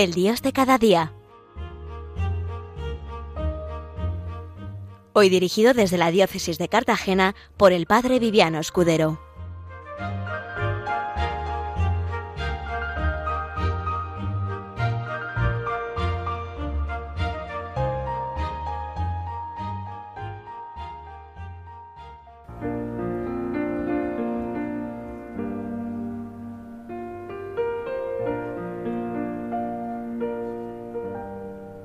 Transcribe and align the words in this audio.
El 0.00 0.14
Dios 0.14 0.40
de 0.40 0.54
cada 0.54 0.78
día. 0.78 1.12
Hoy 5.12 5.28
dirigido 5.28 5.74
desde 5.74 5.98
la 5.98 6.10
Diócesis 6.10 6.56
de 6.56 6.70
Cartagena 6.70 7.34
por 7.58 7.74
el 7.74 7.84
Padre 7.84 8.18
Viviano 8.18 8.60
Escudero. 8.60 9.20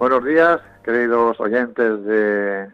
Buenos 0.07 0.23
días, 0.23 0.61
queridos 0.83 1.39
oyentes 1.39 2.05
de, 2.05 2.69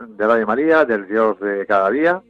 de 0.00 0.26
Radio 0.26 0.48
María, 0.48 0.84
del 0.84 1.06
Dios 1.06 1.38
de 1.38 1.64
cada 1.64 1.88
día. 1.90 2.20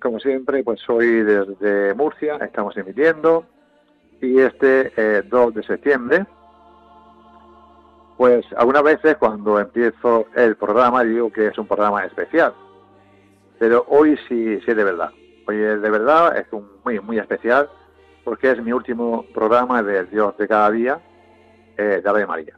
Como 0.00 0.18
siempre, 0.18 0.64
pues 0.64 0.80
hoy 0.90 1.22
desde 1.22 1.94
Murcia 1.94 2.38
estamos 2.38 2.76
emitiendo 2.76 3.46
y 4.20 4.40
este 4.40 4.92
eh, 4.96 5.22
2 5.22 5.54
de 5.54 5.62
septiembre, 5.62 6.26
pues 8.16 8.44
algunas 8.56 8.82
veces 8.82 9.16
cuando 9.16 9.60
empiezo 9.60 10.26
el 10.34 10.56
programa 10.56 11.04
digo 11.04 11.30
que 11.30 11.46
es 11.46 11.58
un 11.58 11.68
programa 11.68 12.04
especial, 12.04 12.52
pero 13.60 13.86
hoy 13.90 14.18
sí, 14.28 14.58
sí 14.58 14.64
es 14.72 14.76
de 14.76 14.82
verdad. 14.82 15.10
Hoy 15.46 15.56
es 15.56 15.80
de 15.80 15.88
verdad, 15.88 16.36
es 16.36 16.52
un 16.52 16.68
muy, 16.84 16.98
muy 16.98 17.20
especial 17.20 17.70
porque 18.24 18.50
es 18.50 18.60
mi 18.60 18.72
último 18.72 19.24
programa 19.32 19.84
del 19.84 20.10
Dios 20.10 20.36
de 20.36 20.48
cada 20.48 20.68
día 20.72 21.00
eh, 21.76 22.00
de 22.02 22.12
Radio 22.12 22.26
María 22.26 22.56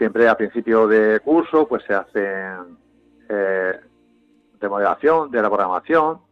siempre 0.00 0.26
a 0.26 0.34
principio 0.34 0.88
de 0.88 1.20
curso 1.20 1.68
pues 1.68 1.84
se 1.84 1.92
hacen 1.92 2.78
eh, 3.28 3.78
remodelación 4.58 5.30
de 5.30 5.42
la 5.42 5.50
programación. 5.50 6.22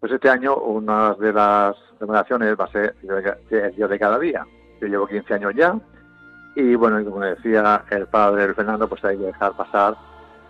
Pues 0.00 0.10
este 0.10 0.28
año 0.28 0.56
una 0.56 1.14
de 1.14 1.32
las 1.32 1.76
remodelaciones 2.00 2.56
va 2.58 2.64
a 2.64 2.72
ser 2.72 2.96
el 3.04 3.76
día 3.76 3.86
de 3.86 3.98
cada 4.00 4.18
día. 4.18 4.44
Yo 4.80 4.88
llevo 4.88 5.06
15 5.06 5.34
años 5.34 5.52
ya 5.54 5.78
y 6.56 6.74
bueno, 6.74 7.04
como 7.08 7.20
decía 7.20 7.84
el 7.88 8.08
padre 8.08 8.52
Fernando, 8.52 8.88
pues 8.88 9.04
hay 9.04 9.16
que 9.16 9.26
dejar 9.26 9.52
pasar 9.52 9.96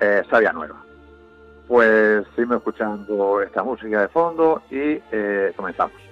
eh, 0.01 0.23
Sabia 0.31 0.55
Nueva. 0.55 0.83
Pues 1.69 2.25
seguimos 2.35 2.57
escuchando 2.57 3.43
esta 3.43 3.63
música 3.63 4.01
de 4.01 4.09
fondo 4.09 4.63
y 4.71 5.03
eh, 5.13 5.53
comenzamos. 5.55 6.06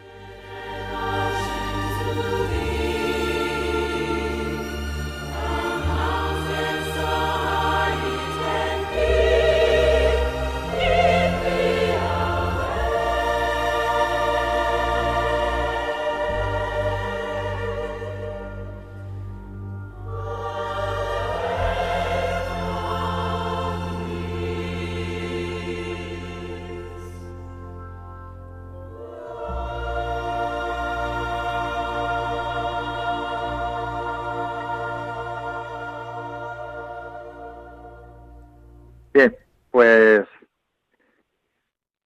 Pues 39.74 40.24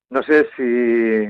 no 0.08 0.22
sé 0.22 0.48
si, 0.56 1.28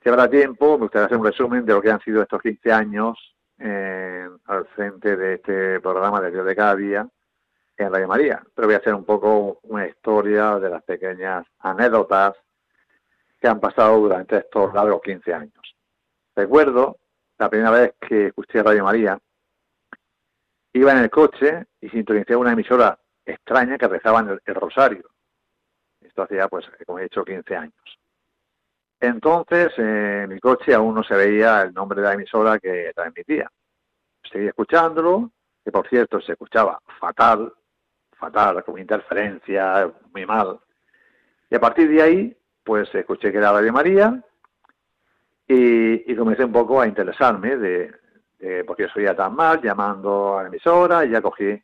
si 0.00 0.08
habrá 0.08 0.30
tiempo, 0.30 0.78
me 0.78 0.84
gustaría 0.84 1.06
hacer 1.06 1.18
un 1.18 1.26
resumen 1.26 1.66
de 1.66 1.72
lo 1.72 1.82
que 1.82 1.90
han 1.90 2.00
sido 2.02 2.22
estos 2.22 2.40
15 2.40 2.70
años 2.70 3.34
eh, 3.58 4.28
al 4.44 4.64
frente 4.76 5.16
de 5.16 5.34
este 5.34 5.80
programa 5.80 6.20
de 6.20 6.30
Dios 6.30 6.46
de 6.46 6.54
cada 6.54 6.76
día 6.76 7.08
en 7.76 7.92
Radio 7.92 8.06
María. 8.06 8.40
Pero 8.54 8.68
voy 8.68 8.76
a 8.76 8.78
hacer 8.78 8.94
un 8.94 9.04
poco 9.04 9.58
una 9.64 9.88
historia 9.88 10.60
de 10.60 10.70
las 10.70 10.84
pequeñas 10.84 11.44
anécdotas 11.58 12.36
que 13.40 13.48
han 13.48 13.58
pasado 13.58 13.98
durante 13.98 14.36
estos 14.36 14.72
largos 14.72 15.02
15 15.02 15.34
años. 15.34 15.76
Recuerdo 16.36 16.98
la 17.38 17.50
primera 17.50 17.72
vez 17.72 17.94
que 18.00 18.28
escuché 18.28 18.62
Radio 18.62 18.84
María, 18.84 19.18
iba 20.74 20.92
en 20.92 20.98
el 20.98 21.10
coche 21.10 21.66
y 21.80 21.88
sintonicé 21.88 22.36
una 22.36 22.52
emisora 22.52 22.96
extraña 23.26 23.76
que 23.76 23.88
rezaban 23.88 24.28
el, 24.28 24.40
el 24.46 24.54
rosario. 24.54 25.11
Esto 26.12 26.24
hacía, 26.24 26.46
pues, 26.46 26.66
como 26.86 26.98
he 26.98 27.04
dicho, 27.04 27.24
15 27.24 27.56
años. 27.56 27.98
Entonces, 29.00 29.72
en 29.78 30.28
mi 30.28 30.38
coche 30.38 30.74
aún 30.74 30.94
no 30.94 31.02
se 31.02 31.14
veía 31.14 31.62
el 31.62 31.72
nombre 31.72 32.02
de 32.02 32.06
la 32.06 32.12
emisora 32.12 32.58
que 32.58 32.92
transmitía. 32.94 33.50
Seguí 34.30 34.46
escuchándolo, 34.46 35.30
que 35.64 35.72
por 35.72 35.88
cierto 35.88 36.20
se 36.20 36.32
escuchaba 36.32 36.78
fatal, 37.00 37.50
fatal, 38.10 38.62
con 38.62 38.78
interferencia, 38.78 39.90
muy 40.12 40.26
mal. 40.26 40.60
Y 41.48 41.54
a 41.54 41.60
partir 41.60 41.88
de 41.88 42.02
ahí, 42.02 42.36
pues 42.62 42.94
escuché 42.94 43.32
que 43.32 43.38
era 43.38 43.52
Radio 43.52 43.72
María 43.72 44.22
y, 45.48 46.12
y 46.12 46.14
comencé 46.14 46.44
un 46.44 46.52
poco 46.52 46.78
a 46.78 46.86
interesarme 46.86 47.56
de, 47.56 47.90
de 48.38 48.64
por 48.64 48.76
qué 48.76 48.86
soy 48.88 49.06
tan 49.16 49.34
mal, 49.34 49.62
llamando 49.62 50.36
a 50.36 50.42
la 50.42 50.48
emisora, 50.48 51.06
y 51.06 51.10
ya 51.10 51.22
cogí 51.22 51.58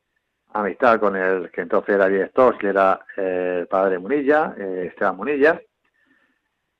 amistad 0.53 0.99
con 1.01 1.17
el 1.17 1.51
que 1.51 1.63
entonces 1.63 1.95
era 1.95 2.09
director, 2.09 2.57
que 2.59 2.69
era 2.69 3.01
eh, 3.17 3.59
el 3.61 3.67
padre 3.67 3.99
Munilla, 3.99 4.55
eh, 4.57 4.87
Esteban 4.89 5.17
Munilla, 5.17 5.61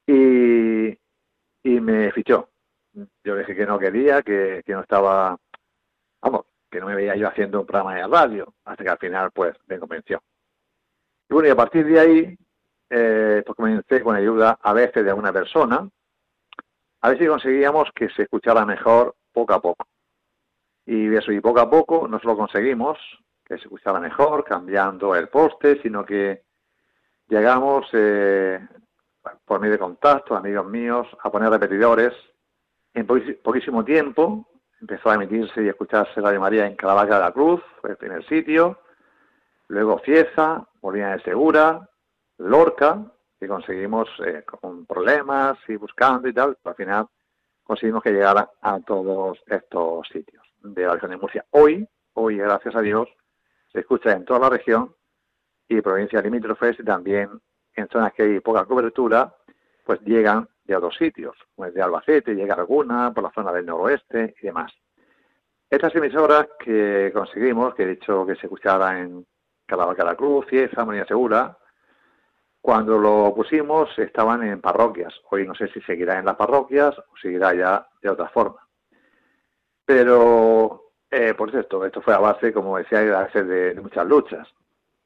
y, 0.07 0.89
y 0.89 1.81
me 1.81 2.11
fichó. 2.13 2.49
Yo 3.23 3.37
dije 3.37 3.55
que 3.55 3.67
no 3.67 3.79
quería, 3.79 4.23
que, 4.23 4.63
que 4.65 4.73
no 4.73 4.81
estaba, 4.81 5.39
vamos, 6.23 6.47
que 6.71 6.81
no 6.81 6.87
me 6.87 6.95
veía 6.95 7.15
yo 7.17 7.29
haciendo 7.29 7.61
un 7.61 7.67
programa 7.67 7.95
de 7.95 8.07
radio, 8.07 8.55
hasta 8.65 8.85
que 8.85 8.91
al 8.91 8.99
final 8.99 9.31
pues 9.33 9.55
me 9.67 9.79
convenció. 9.79 10.23
Y 11.29 11.35
bueno, 11.35 11.49
y 11.49 11.53
a 11.53 11.57
partir 11.57 11.87
de 11.87 12.01
ahí, 12.01 12.39
eh, 12.91 13.43
pues 13.45 13.57
comencé 13.57 14.03
con 14.03 14.17
ayuda 14.17 14.59
a 14.63 14.73
veces 14.73 15.05
de 15.05 15.11
alguna 15.11 15.33
persona, 15.33 15.89
a 17.01 17.09
ver 17.09 17.19
si 17.19 17.27
conseguíamos 17.27 17.91
que 17.95 18.09
se 18.11 18.23
escuchara 18.23 18.65
mejor 18.65 19.15
poco 19.33 19.53
a 19.53 19.61
poco. 19.61 19.87
Y 20.87 21.15
eso, 21.15 21.31
y 21.33 21.41
poco 21.41 21.61
a 21.61 21.69
poco 21.69 22.09
nos 22.09 22.25
lo 22.25 22.37
conseguimos, 22.37 22.99
que 23.49 23.57
se 23.57 23.63
escuchara 23.65 23.99
mejor, 23.99 24.45
cambiando 24.45 25.15
el 25.17 25.29
poste, 25.29 25.81
sino 25.81 26.05
que 26.05 26.45
llegamos 27.29 27.87
eh, 27.93 28.61
por 29.45 29.59
medio 29.59 29.73
de 29.73 29.79
contacto, 29.79 30.37
amigos 30.37 30.67
míos, 30.67 31.07
a 31.23 31.31
poner 31.31 31.51
repetidores. 31.51 32.13
En 32.93 33.07
poquísimo 33.07 33.85
tiempo 33.85 34.49
empezó 34.81 35.11
a 35.11 35.15
emitirse 35.15 35.63
y 35.63 35.69
escucharse 35.69 36.21
Radio 36.21 36.41
María 36.41 36.67
en 36.67 36.77
Caravaca 36.77 37.17
de 37.17 37.25
la 37.25 37.33
Cruz, 37.33 37.63
el 37.85 37.97
primer 37.97 38.25
sitio, 38.27 38.81
luego 39.69 40.01
Cieza, 40.05 40.67
Molina 40.83 41.17
de 41.17 41.23
Segura, 41.23 41.89
Lorca, 42.39 43.05
que 43.41 43.49
conseguimos 43.49 44.09
eh, 44.27 44.45
con 44.45 44.85
problemas 44.85 45.59
y 45.69 45.77
buscando 45.77 46.29
y 46.29 46.35
tal, 46.35 46.57
pero 46.63 46.71
al 46.71 46.77
final 46.77 47.07
conseguimos 47.63 48.03
que 48.03 48.13
llegara 48.13 48.51
a 48.61 48.81
todos 48.81 49.39
estos 49.47 50.07
sitios 50.09 50.45
de 50.63 50.85
la 50.85 50.95
región 50.95 51.13
de 51.13 51.17
Murcia. 51.17 51.45
Hoy, 51.51 51.87
hoy, 52.15 52.37
gracias 52.39 52.75
a 52.75 52.81
Dios, 52.81 53.09
se 53.73 53.81
escucha 53.81 54.13
en 54.13 54.25
toda 54.25 54.41
la 54.41 54.51
región 54.51 54.95
y 55.69 55.81
provincias 55.81 56.25
limítrofes 56.25 56.79
y 56.81 56.85
también 56.85 57.29
en 57.75 57.89
zonas 57.89 58.13
que 58.13 58.23
hay 58.23 58.41
poca 58.41 58.65
cobertura, 58.65 59.35
pues 59.85 60.01
llegan 60.03 60.49
de 60.65 60.77
otros 60.77 60.97
sitios, 60.97 61.37
pues 61.55 61.73
de 61.73 61.83
Albacete 61.83 62.35
llega 62.35 62.55
alguna, 62.55 63.13
por 63.13 63.25
la 63.25 63.33
zona 63.33 63.53
del 63.53 63.67
noroeste 63.67 64.35
y 64.41 64.47
demás. 64.47 64.73
Estas 65.71 65.95
emisoras 65.95 66.49
que 66.59 67.11
conseguimos, 67.13 67.75
que 67.75 67.83
he 67.83 67.89
dicho 67.89 68.25
que 68.27 68.35
se 68.37 68.47
escuchara 68.47 69.01
en 69.01 69.27
Calavaca 69.67 70.05
la 70.05 70.15
Cruz, 70.15 70.47
Cieza, 70.49 70.85
María 70.85 71.05
Segura, 71.07 71.59
cuando 72.61 72.99
lo 72.99 73.35
pusimos 73.35 73.91
estaban 73.99 74.43
en 74.43 74.61
parroquias. 74.61 75.15
Hoy 75.31 75.47
no 75.47 75.55
sé 75.55 75.69
si 75.69 75.81
seguirá 75.83 76.19
en 76.19 76.25
las 76.25 76.37
parroquias 76.37 76.99
o 76.99 77.17
seguirá 77.21 77.55
ya 77.55 77.87
de 78.03 78.11
otra 78.11 78.29
forma. 78.29 78.67
Pero 79.85 80.88
eh, 81.11 81.35
por 81.35 81.51
cierto, 81.51 81.85
esto 81.85 82.03
fue 82.03 82.15
a 82.15 82.19
base, 82.19 82.53
como 82.53 82.77
decía, 82.77 83.01
a 83.01 83.23
base 83.23 83.43
de, 83.45 83.75
de, 83.75 83.81
muchas 83.81 84.07
luchas, 84.07 84.49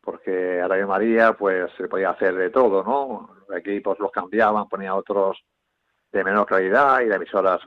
porque 0.00 0.60
a 0.60 0.68
Radio 0.68 0.88
María 0.88 1.32
pues 1.34 1.70
se 1.76 1.88
podía 1.88 2.10
hacer 2.10 2.34
de 2.34 2.50
todo, 2.50 2.82
¿no? 2.82 3.34
Los 3.48 3.58
equipos 3.58 3.98
los 3.98 4.10
cambiaban, 4.10 4.68
ponían 4.68 4.92
otros 4.92 5.42
de 6.10 6.24
menor 6.24 6.46
calidad 6.46 7.00
y 7.00 7.06
las 7.06 7.16
emisoras 7.16 7.60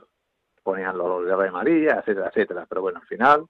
ponían 0.62 0.98
los 0.98 1.24
de 1.24 1.34
Radio 1.34 1.52
María, 1.52 1.98
etcétera, 2.00 2.28
etcétera. 2.28 2.66
Pero 2.68 2.82
bueno, 2.82 3.00
al 3.00 3.06
final 3.06 3.46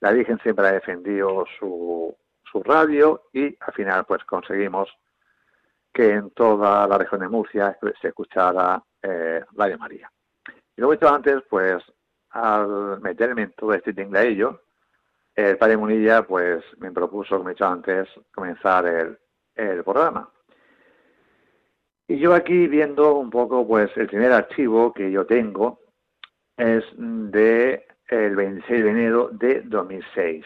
la 0.00 0.12
Virgen 0.12 0.38
siempre 0.40 0.66
ha 0.66 0.72
defendido 0.72 1.44
su, 1.58 2.16
su 2.50 2.62
radio 2.62 3.28
y 3.32 3.56
al 3.60 3.72
final 3.74 4.04
pues 4.04 4.24
conseguimos 4.24 4.88
que 5.92 6.10
en 6.12 6.30
toda 6.30 6.86
la 6.86 6.98
región 6.98 7.20
de 7.20 7.28
Murcia 7.28 7.76
se 8.00 8.08
escuchara 8.08 8.82
eh, 9.02 9.44
Radio 9.52 9.78
María. 9.78 10.10
Y 10.76 10.80
lo 10.80 10.92
he 10.92 10.96
dicho 10.96 11.08
antes, 11.08 11.42
pues 11.48 11.82
al 12.30 13.00
meterme 13.00 13.42
en 13.42 13.52
todo 13.52 13.74
este 13.74 13.94
ello, 14.26 14.62
el 15.34 15.56
padre 15.58 15.76
Munilla 15.76 16.26
pues 16.26 16.62
me 16.78 16.92
propuso, 16.92 17.36
como 17.38 17.50
he 17.50 17.52
dicho 17.52 17.66
antes, 17.66 18.08
comenzar 18.32 18.86
el, 18.86 19.18
el 19.54 19.84
programa. 19.84 20.28
Y 22.08 22.18
yo 22.18 22.34
aquí 22.34 22.66
viendo 22.66 23.14
un 23.14 23.30
poco, 23.30 23.66
pues 23.66 23.90
el 23.96 24.08
primer 24.08 24.32
archivo 24.32 24.92
que 24.92 25.10
yo 25.10 25.26
tengo 25.26 25.80
es 26.56 26.84
de 26.96 27.86
el 28.08 28.34
26 28.34 28.84
de 28.84 28.90
enero 28.90 29.28
de 29.32 29.62
2006. 29.62 30.44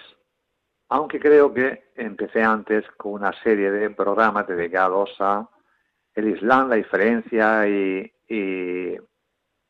Aunque 0.90 1.18
creo 1.18 1.52
que 1.54 1.90
empecé 1.96 2.42
antes 2.42 2.84
con 2.98 3.12
una 3.14 3.32
serie 3.42 3.70
de 3.70 3.90
programas 3.90 4.46
dedicados 4.46 5.10
a 5.18 5.48
el 6.14 6.28
Islam, 6.28 6.68
la 6.68 6.76
diferencia 6.76 7.66
y 7.66 8.12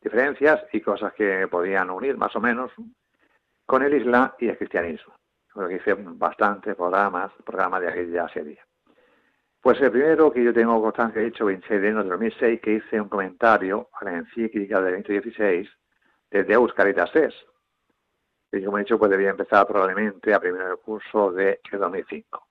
diferencias 0.04 0.62
y 0.72 0.80
cosas 0.82 1.12
que 1.14 1.48
podían 1.48 1.90
unir 1.90 2.16
más 2.16 2.36
o 2.36 2.40
menos 2.40 2.70
con 3.66 3.82
el 3.82 3.94
Islam 3.94 4.32
y 4.38 4.48
el 4.48 4.58
cristianismo. 4.58 5.14
Creo 5.48 5.68
que 5.68 5.76
hice 5.76 5.94
bastantes 5.94 6.74
programas, 6.76 7.32
programas 7.44 7.80
de 7.80 7.88
aquella 7.88 8.28
serie. 8.28 8.60
Pues 9.60 9.80
el 9.80 9.90
primero 9.90 10.30
que 10.30 10.44
yo 10.44 10.52
tengo 10.52 10.82
constancia, 10.82 11.22
he 11.22 11.28
hecho 11.28 11.46
26 11.46 11.80
de 11.80 11.88
enero 11.88 12.04
de 12.04 12.10
2006, 12.10 12.60
que 12.60 12.72
hice 12.74 13.00
un 13.00 13.08
comentario 13.08 13.88
a 13.98 14.04
la 14.04 14.18
encíclica 14.18 14.80
de 14.82 14.90
2016 14.92 15.68
de 16.30 16.44
Deus 16.44 16.74
Caritas. 16.74 17.10
Y 18.52 18.62
como 18.62 18.76
he 18.76 18.82
dicho, 18.82 18.98
pues 18.98 19.10
debía 19.10 19.30
empezar 19.30 19.66
probablemente 19.66 20.34
a 20.34 20.40
primer 20.40 20.76
curso 20.84 21.32
de 21.32 21.60
2005. 21.72 22.46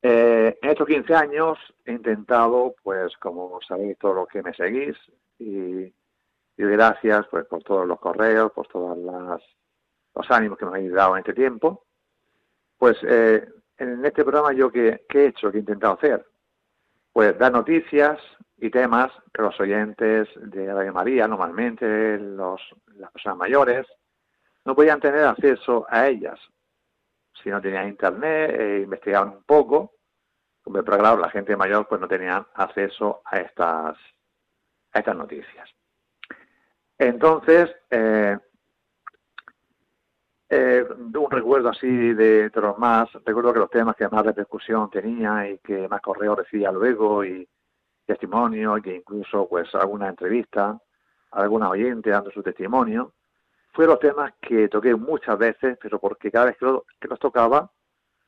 Eh, 0.00 0.58
en 0.62 0.70
estos 0.70 0.86
15 0.86 1.14
años 1.14 1.58
he 1.84 1.92
intentado, 1.92 2.74
pues 2.82 3.14
como 3.18 3.60
sabéis 3.60 3.98
todos 3.98 4.14
los 4.14 4.28
que 4.28 4.42
me 4.42 4.54
seguís, 4.54 4.96
y, 5.38 5.92
gracias 6.66 7.26
pues 7.28 7.46
por 7.46 7.62
todos 7.62 7.86
los 7.86 8.00
correos, 8.00 8.52
por 8.52 8.66
todos 8.66 8.98
los 8.98 10.30
ánimos 10.30 10.58
que 10.58 10.64
me 10.64 10.72
habéis 10.72 10.92
dado 10.92 11.14
en 11.14 11.20
este 11.20 11.34
tiempo, 11.34 11.84
pues 12.76 12.96
eh, 13.02 13.46
en 13.76 14.04
este 14.04 14.24
programa 14.24 14.52
yo 14.52 14.70
qué, 14.70 15.04
he 15.08 15.26
hecho, 15.26 15.50
qué 15.50 15.58
he 15.58 15.60
intentado 15.60 15.94
hacer? 15.94 16.26
Pues 17.12 17.38
dar 17.38 17.52
noticias 17.52 18.18
y 18.56 18.70
temas 18.70 19.12
que 19.32 19.42
los 19.42 19.58
oyentes 19.60 20.28
de 20.36 20.72
Radio 20.72 20.92
María, 20.92 21.28
normalmente 21.28 22.18
los, 22.18 22.60
las 22.96 23.12
personas 23.12 23.38
mayores, 23.38 23.86
no 24.64 24.74
podían 24.74 25.00
tener 25.00 25.24
acceso 25.24 25.86
a 25.88 26.08
ellas. 26.08 26.38
Si 27.42 27.50
no 27.50 27.60
tenían 27.60 27.88
internet, 27.88 28.50
e 28.58 28.80
investigaban 28.80 29.28
un 29.28 29.44
poco, 29.44 29.92
pero 30.64 30.98
claro, 30.98 31.18
la 31.18 31.30
gente 31.30 31.56
mayor 31.56 31.86
pues 31.88 32.00
no 32.00 32.08
tenía 32.08 32.46
acceso 32.54 33.22
a 33.24 33.38
estas, 33.38 33.96
a 34.92 34.98
estas 34.98 35.16
noticias. 35.16 35.70
Entonces, 36.98 37.70
eh, 37.90 38.36
eh, 40.50 40.84
un 40.88 41.30
recuerdo 41.30 41.68
así 41.68 42.14
de, 42.14 42.50
los 42.54 42.78
más, 42.78 43.12
recuerdo 43.24 43.52
que 43.52 43.58
los 43.60 43.70
temas 43.70 43.94
que 43.94 44.08
más 44.08 44.26
repercusión 44.26 44.90
tenía 44.90 45.48
y 45.48 45.58
que 45.58 45.86
más 45.88 46.00
correo 46.00 46.34
recibía 46.34 46.72
luego 46.72 47.24
y 47.24 47.46
testimonio 48.06 48.78
y 48.78 48.82
que 48.82 48.96
incluso 48.96 49.46
pues 49.48 49.72
alguna 49.74 50.08
entrevista, 50.08 50.80
alguna 51.32 51.68
oyente 51.70 52.10
dando 52.10 52.30
su 52.30 52.42
testimonio, 52.42 53.12
fueron 53.72 53.94
los 53.94 54.00
temas 54.00 54.32
que 54.40 54.68
toqué 54.68 54.94
muchas 54.94 55.38
veces, 55.38 55.78
pero 55.80 56.00
porque 56.00 56.30
cada 56.30 56.46
vez 56.46 56.56
que, 56.56 56.66
los 57.08 57.18
tocaba 57.18 57.70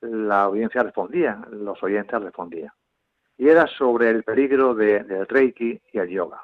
la 0.03 0.43
audiencia 0.43 0.83
respondía, 0.83 1.43
los 1.51 1.83
oyentes 1.83 2.23
respondían. 2.23 2.73
Y 3.37 3.49
era 3.49 3.67
sobre 3.67 4.11
el 4.11 4.23
peligro 4.23 4.75
del 4.75 5.27
Reiki 5.27 5.81
y 5.93 5.99
el 5.99 6.09
yoga. 6.09 6.43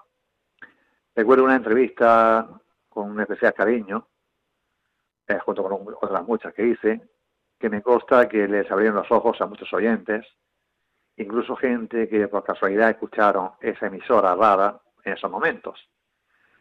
Recuerdo 1.16 1.44
una 1.44 1.56
entrevista 1.56 2.46
con 2.90 3.10
un 3.10 3.20
especial 3.22 3.54
cariño 3.54 4.06
eh, 5.26 5.38
junto 5.38 5.62
con 5.62 5.94
otras 6.00 6.26
muchas 6.26 6.52
que 6.52 6.66
hice, 6.66 7.00
que 7.58 7.70
me 7.70 7.80
consta 7.80 8.28
que 8.28 8.46
les 8.46 8.70
abrieron 8.70 8.96
los 8.96 9.10
ojos 9.10 9.40
a 9.40 9.46
muchos 9.46 9.72
oyentes, 9.72 10.26
incluso 11.16 11.56
gente 11.56 12.06
que 12.06 12.28
por 12.28 12.44
casualidad 12.44 12.90
escucharon 12.90 13.52
esa 13.60 13.86
emisora 13.86 14.34
rara 14.36 14.78
en 15.04 15.14
esos 15.14 15.30
momentos. 15.30 15.88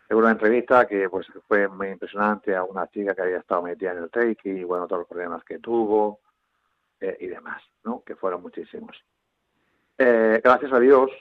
Hubo 0.10 0.20
una 0.20 0.32
entrevista 0.32 0.88
que 0.88 1.10
pues 1.10 1.28
fue 1.50 1.68
muy 1.68 1.90
impresionante 1.90 2.56
a 2.56 2.64
una 2.64 2.88
chica 2.88 3.14
que 3.14 3.24
había 3.24 3.40
estado 3.40 3.64
metida 3.64 3.92
en 3.92 3.98
el 3.98 4.10
Reiki 4.10 4.50
y 4.50 4.64
bueno, 4.64 4.88
todos 4.88 5.00
los 5.00 5.10
problemas 5.10 5.44
que 5.44 5.60
tuvo 5.60 6.22
eh, 7.02 7.18
y 7.20 7.28
demás, 7.28 7.62
¿no? 7.84 8.04
Que 8.06 8.16
fueron 8.16 8.42
muchísimos. 8.42 8.96
Eh, 9.98 10.40
gracias 10.42 10.72
a 10.72 10.80
Dios, 10.80 11.12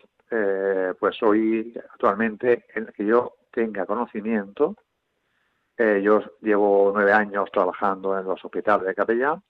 pues 0.98 1.22
hoy 1.22 1.72
actualmente 1.90 2.64
en 2.75 2.86
que 2.86 3.04
yo 3.04 3.36
tenga 3.50 3.86
conocimiento, 3.86 4.76
eh, 5.76 6.00
yo 6.02 6.22
llevo 6.40 6.92
nueve 6.94 7.12
años 7.12 7.50
trabajando 7.52 8.19
en 8.19 8.25
los 8.25 8.44
hospitales 8.44 8.86
de 8.86 8.94
Capellán 8.94 9.42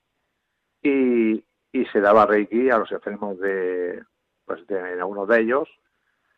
y, 0.81 1.43
y 1.71 1.85
se 1.91 2.01
daba 2.01 2.25
Reiki 2.25 2.69
a 2.69 2.77
los 2.77 2.91
enfermos 2.91 3.39
de, 3.39 4.03
pues 4.45 4.65
de, 4.67 4.77
en 4.93 4.99
algunos 4.99 5.27
de 5.27 5.39
ellos, 5.39 5.69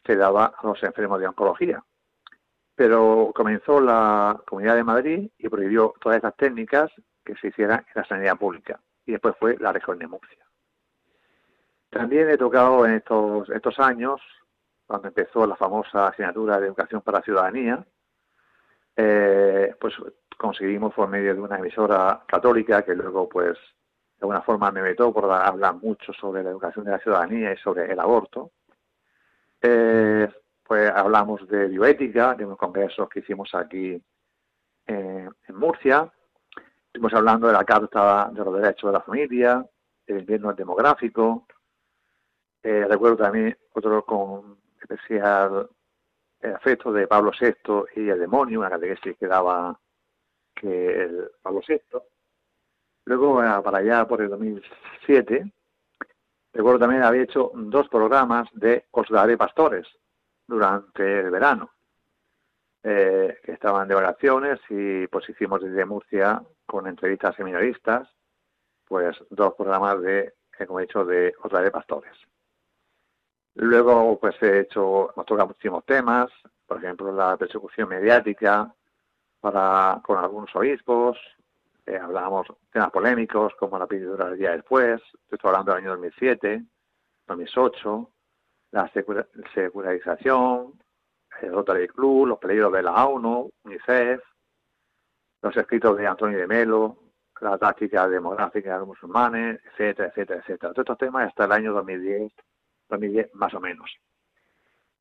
se 0.05 0.15
daba 0.15 0.53
a 0.57 0.65
los 0.65 0.81
enfermos 0.83 1.19
de 1.19 1.27
oncología. 1.27 1.83
Pero 2.75 3.31
comenzó 3.35 3.81
la 3.81 4.41
Comunidad 4.47 4.75
de 4.75 4.83
Madrid 4.83 5.29
y 5.37 5.49
prohibió 5.49 5.93
todas 5.99 6.19
esas 6.19 6.35
técnicas 6.35 6.91
que 7.23 7.35
se 7.35 7.47
hicieran 7.47 7.79
en 7.79 8.01
la 8.01 8.07
sanidad 8.07 8.37
pública. 8.37 8.79
Y 9.05 9.11
después 9.13 9.35
fue 9.39 9.57
la 9.57 9.73
región 9.73 9.99
de 9.99 10.07
Murcia. 10.07 10.46
También 11.89 12.29
he 12.29 12.37
tocado 12.37 12.85
en 12.85 12.95
estos, 12.95 13.79
años, 13.79 14.21
cuando 14.85 15.07
empezó 15.07 15.45
la 15.47 15.55
famosa 15.55 16.07
asignatura 16.07 16.59
de 16.59 16.67
Educación 16.67 17.01
para 17.01 17.19
la 17.19 17.23
Ciudadanía, 17.23 17.85
eh, 18.95 19.73
pues 19.79 19.93
conseguimos 20.37 20.93
por 20.93 21.07
medio 21.07 21.33
de 21.33 21.41
una 21.41 21.57
emisora 21.57 22.23
católica 22.27 22.83
que 22.83 22.95
luego 22.95 23.27
pues 23.29 23.53
de 23.53 24.21
alguna 24.21 24.41
forma 24.41 24.71
me 24.71 24.81
vetó 24.81 25.13
por 25.13 25.31
hablar 25.31 25.75
mucho 25.75 26.11
sobre 26.13 26.43
la 26.43 26.49
educación 26.49 26.85
de 26.85 26.91
la 26.91 26.99
ciudadanía 26.99 27.53
y 27.53 27.57
sobre 27.57 27.91
el 27.91 27.99
aborto. 27.99 28.51
Eh, 29.61 30.27
pues 30.63 30.91
hablamos 30.91 31.47
de 31.47 31.67
bioética, 31.67 32.33
de 32.33 32.45
unos 32.45 32.57
congresos 32.57 33.07
que 33.09 33.19
hicimos 33.19 33.53
aquí 33.55 34.01
en 34.87 35.31
Murcia. 35.49 36.11
Estuvimos 36.87 37.13
hablando 37.13 37.47
de 37.47 37.53
la 37.53 37.63
Carta 37.63 38.29
de 38.33 38.43
los 38.43 38.59
Derechos 38.59 38.89
de 38.89 38.93
la 38.93 39.01
Familia, 39.01 39.65
del 40.05 40.19
invierno 40.19 40.53
demográfico. 40.53 41.45
Eh, 42.69 42.85
recuerdo 42.85 43.15
también 43.15 43.57
otro 43.71 44.03
con 44.03 44.57
especial 44.81 45.69
el 46.41 46.53
afecto 46.53 46.91
de 46.91 47.07
Pablo 47.07 47.31
VI 47.31 47.85
y 47.95 48.09
el 48.09 48.19
demonio, 48.19 48.59
una 48.59 48.69
catequesis 48.69 49.15
que 49.17 49.25
daba 49.25 49.79
que 50.53 51.03
el 51.03 51.31
Pablo 51.41 51.61
VI. 51.65 51.79
Luego, 53.05 53.37
para 53.63 53.77
allá 53.77 54.05
por 54.05 54.21
el 54.21 54.27
2007, 54.27 55.49
recuerdo 56.51 56.79
también 56.79 57.03
había 57.03 57.21
hecho 57.21 57.51
dos 57.55 57.87
programas 57.87 58.49
de 58.51 58.83
Os 58.91 59.07
pastores 59.37 59.87
durante 60.45 61.21
el 61.21 61.31
verano, 61.31 61.71
eh, 62.83 63.37
que 63.45 63.53
estaban 63.53 63.87
de 63.87 63.95
vacaciones 63.95 64.59
y 64.67 65.07
pues 65.07 65.29
hicimos 65.29 65.61
desde 65.61 65.85
Murcia 65.85 66.43
con 66.65 66.85
entrevistas 66.85 67.33
seminaristas, 67.37 68.09
pues 68.83 69.15
dos 69.29 69.53
programas 69.53 70.01
de, 70.01 70.33
eh, 70.59 70.65
como 70.65 70.81
he 70.81 70.83
dicho, 70.83 71.05
de 71.05 71.33
Os 71.41 71.71
pastores. 71.71 72.27
Luego, 73.59 74.19
pues 74.19 74.35
he 74.43 74.59
hecho, 74.59 75.11
hemos 75.11 75.25
tocado 75.25 75.47
muchísimos 75.47 75.83
temas, 75.83 76.29
por 76.67 76.77
ejemplo, 76.77 77.11
la 77.11 77.35
persecución 77.37 77.89
mediática 77.89 78.71
para 79.39 79.99
con 80.03 80.19
algunos 80.19 80.55
obispos, 80.55 81.17
eh, 81.87 81.97
hablábamos 81.97 82.45
temas 82.71 82.91
polémicos 82.91 83.55
como 83.55 83.79
la 83.79 83.87
pintura 83.87 84.25
del 84.29 84.37
día 84.37 84.51
después, 84.51 85.01
estoy 85.31 85.49
hablando 85.49 85.71
del 85.71 85.81
año 85.81 85.89
2007, 85.91 86.65
2008, 87.25 88.11
la 88.73 88.91
secularización, 89.55 90.73
el 91.41 91.51
Rotary 91.51 91.87
Club, 91.87 92.27
los 92.27 92.37
peligros 92.37 92.71
de 92.73 92.83
la 92.83 93.07
ONU, 93.07 93.49
UNICEF, 93.63 94.21
los 95.41 95.57
escritos 95.57 95.97
de 95.97 96.05
Antonio 96.05 96.37
de 96.37 96.45
Melo, 96.45 96.97
la 97.41 97.57
táctica 97.57 98.07
demográfica 98.07 98.73
de 98.73 98.79
los 98.79 98.89
musulmanes, 98.89 99.59
etcétera, 99.65 100.09
etcétera, 100.09 100.41
etcétera. 100.41 100.73
Todos 100.73 100.83
estos 100.83 100.97
temas 100.99 101.27
hasta 101.27 101.45
el 101.45 101.51
año 101.53 101.73
2010 101.73 102.31
2010 102.89 103.33
más 103.35 103.53
o 103.53 103.59
menos. 103.59 103.89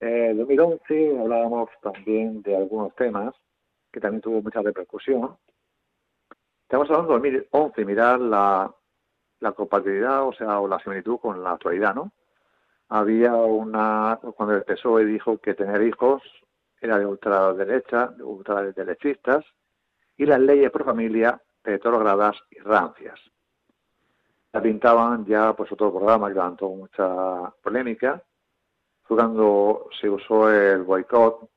En 0.01 0.09
eh, 0.09 0.35
2011 0.35 1.19
hablábamos 1.21 1.71
también 1.83 2.43
de 2.43 2.57
algunos 2.57 2.95
temas 2.95 3.35
que 3.91 4.01
también 4.01 4.21
tuvo 4.21 4.43
mucha 4.43 4.61
repercusión. 4.61 5.37
Estamos 6.63 6.91
hablando 6.91 7.19
de 7.19 7.31
2011, 7.31 7.85
mirar 7.85 8.21
la, 8.21 8.75
compatibilidad, 9.55 10.27
o 10.27 10.33
sea, 10.33 10.61
o 10.61 10.69
la 10.69 10.79
similitud 10.81 11.19
con 11.19 11.43
la 11.43 11.53
actualidad, 11.53 11.95
¿no? 11.95 12.13
Había 12.89 13.35
una, 13.35 14.19
cuando 14.37 14.55
el 14.55 14.65
PSOE 14.65 15.05
dijo 15.05 15.39
que 15.39 15.55
tener 15.55 15.83
hijos 15.83 16.23
era 16.81 16.99
de 16.99 17.07
ultraderecha, 17.07 18.09
de 18.09 18.23
ultraderechistas, 18.23 19.45
y 20.17 20.27
las 20.27 20.41
leyes 20.41 20.71
por 20.71 20.85
familia 20.85 21.41
retrógradas 21.65 22.37
y 22.51 22.59
rancias 22.59 23.19
pintaban 24.63 25.25
ya 25.27 25.53
pues 25.55 25.71
otro 25.73 25.93
programa 25.93 26.29
que 26.29 26.35
levantó 26.35 26.69
mucha 26.69 27.51
polémica. 27.63 28.23
Fue 29.03 29.17
cuando 29.17 29.89
se 30.01 30.09
usó 30.09 30.51
el 30.51 30.83
boicot 30.83 31.49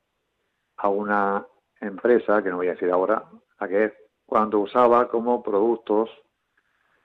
a 0.76 0.88
una 0.88 1.46
empresa, 1.80 2.42
que 2.42 2.50
no 2.50 2.56
voy 2.56 2.68
a 2.68 2.72
decir 2.72 2.90
ahora, 2.90 3.24
a 3.58 3.68
que 3.68 3.92
cuando 4.26 4.60
usaba 4.60 5.08
como 5.08 5.42
productos 5.42 6.10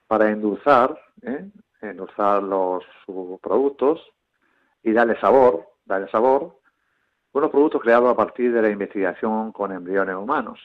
para 0.06 0.30
endulzar, 0.30 0.98
¿eh? 1.22 1.50
endulzar 1.80 2.42
los 2.42 2.84
sus 3.04 3.40
productos 3.40 4.00
y 4.82 4.92
darle 4.92 5.18
sabor, 5.20 5.66
darle 5.84 6.08
sabor, 6.08 6.58
unos 7.32 7.50
productos 7.50 7.82
creados 7.82 8.10
a 8.10 8.16
partir 8.16 8.52
de 8.52 8.62
la 8.62 8.70
investigación 8.70 9.52
con 9.52 9.72
embriones 9.72 10.16
humanos. 10.16 10.58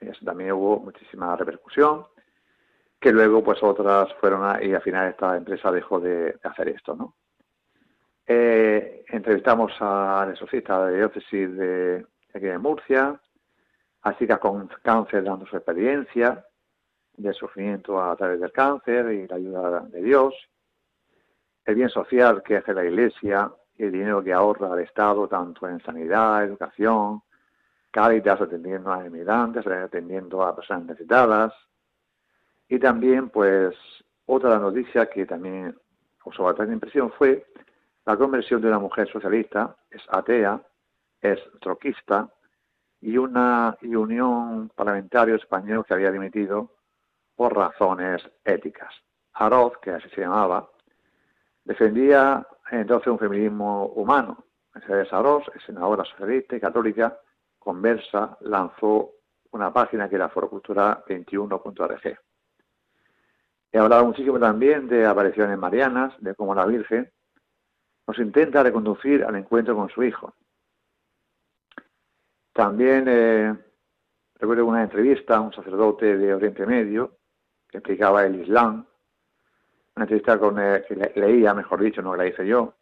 Eso 0.00 0.24
también 0.24 0.52
hubo 0.52 0.80
muchísima 0.80 1.36
repercusión, 1.36 2.06
que 3.00 3.12
luego 3.12 3.42
pues 3.42 3.62
otras 3.62 4.12
fueron 4.20 4.44
a, 4.44 4.62
y 4.62 4.74
al 4.74 4.82
final 4.82 5.08
esta 5.08 5.36
empresa 5.36 5.72
dejó 5.72 5.98
de, 5.98 6.38
hacer 6.42 6.68
esto, 6.68 6.94
¿no? 6.94 7.16
Eh, 8.26 9.04
entrevistamos 9.08 9.72
al 9.80 10.30
exorcista 10.30 10.86
de 10.86 10.98
diócesis 10.98 11.56
de, 11.56 12.06
aquí 12.34 12.46
de 12.46 12.58
Murcia, 12.58 13.18
a 14.02 14.16
chicas 14.16 14.38
con 14.38 14.68
cáncer 14.82 15.24
dando 15.24 15.46
su 15.46 15.56
experiencia 15.56 16.44
de 17.16 17.32
sufrimiento 17.32 18.00
a 18.00 18.14
través 18.16 18.40
del 18.40 18.52
cáncer 18.52 19.12
y 19.12 19.26
la 19.26 19.36
ayuda 19.36 19.80
de 19.80 20.02
Dios, 20.02 20.34
el 21.64 21.74
bien 21.74 21.88
social 21.88 22.42
que 22.42 22.58
hace 22.58 22.72
la 22.72 22.84
Iglesia 22.84 23.50
y 23.76 23.84
el 23.84 23.92
dinero 23.92 24.22
que 24.22 24.32
ahorra 24.32 24.74
el 24.74 24.80
Estado 24.80 25.26
tanto 25.26 25.66
en 25.66 25.80
sanidad, 25.80 26.44
educación, 26.44 27.22
Cáritas 27.90 28.40
atendiendo 28.40 28.92
a 28.92 29.04
inmigrantes, 29.04 29.66
atendiendo 29.66 30.44
a 30.44 30.54
personas 30.54 30.84
necesitadas 30.84 31.52
y 32.70 32.78
también 32.78 33.30
pues 33.30 33.74
otra 34.26 34.58
noticia 34.58 35.10
que 35.10 35.26
también 35.26 35.76
causó 36.22 36.44
bastante 36.44 36.72
impresión 36.72 37.10
fue 37.10 37.44
la 38.06 38.16
conversión 38.16 38.62
de 38.62 38.68
una 38.68 38.78
mujer 38.78 39.10
socialista, 39.10 39.76
es 39.90 40.00
atea, 40.08 40.62
es 41.20 41.40
troquista, 41.60 42.32
y 43.00 43.18
una 43.18 43.76
y 43.80 43.96
Unión 43.96 44.70
Parlamentario 44.74 45.34
Español 45.34 45.84
que 45.84 45.94
había 45.94 46.12
dimitido 46.12 46.76
por 47.34 47.56
razones 47.56 48.22
éticas. 48.44 48.94
Aroz, 49.32 49.72
que 49.82 49.90
así 49.90 50.08
se 50.10 50.20
llamaba, 50.20 50.70
defendía 51.64 52.46
entonces 52.70 53.08
un 53.08 53.18
feminismo 53.18 53.86
humano. 53.86 54.44
Mercedes 54.74 55.12
Aroz, 55.12 55.44
senadora 55.66 56.04
socialista 56.04 56.54
y 56.54 56.60
católica, 56.60 57.18
conversa, 57.58 58.38
lanzó 58.42 59.10
una 59.50 59.72
página 59.72 60.08
que 60.08 60.14
era 60.14 60.30
forocultura21.org. 60.30 62.29
He 63.72 63.78
hablado 63.78 64.04
muchísimo 64.06 64.38
también 64.38 64.88
de 64.88 65.06
apariciones 65.06 65.56
marianas, 65.58 66.12
de 66.20 66.34
cómo 66.34 66.54
la 66.54 66.66
Virgen 66.66 67.10
nos 68.06 68.18
intenta 68.18 68.62
reconducir 68.62 69.22
al 69.24 69.36
encuentro 69.36 69.76
con 69.76 69.88
su 69.88 70.02
Hijo. 70.02 70.34
También 72.52 73.04
eh, 73.06 73.56
recuerdo 74.34 74.66
una 74.66 74.82
entrevista 74.82 75.36
a 75.36 75.40
un 75.40 75.52
sacerdote 75.52 76.18
de 76.18 76.34
Oriente 76.34 76.66
Medio 76.66 77.18
que 77.68 77.78
explicaba 77.78 78.26
el 78.26 78.40
Islam, 78.40 78.84
una 79.94 80.04
entrevista 80.04 80.38
con, 80.38 80.58
eh, 80.58 80.84
que 80.88 80.96
leía, 81.14 81.54
mejor 81.54 81.80
dicho, 81.80 82.02
no 82.02 82.16
la 82.16 82.26
hice 82.26 82.44
yo, 82.44 82.74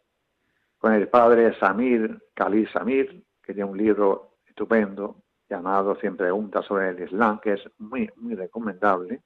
con 0.79 0.93
el 0.93 1.07
padre 1.07 1.53
Samir, 1.59 2.19
Khalil 2.33 2.67
Samir, 2.71 3.23
que 3.43 3.53
tiene 3.53 3.69
un 3.69 3.77
libro 3.77 4.37
estupendo 4.47 5.17
llamado 5.47 5.95
Cien 5.95 6.17
preguntas 6.17 6.65
sobre 6.65 6.89
el 6.89 7.03
Islam, 7.03 7.39
que 7.39 7.53
es 7.53 7.61
muy, 7.77 8.09
muy 8.15 8.35
recomendable. 8.35 9.21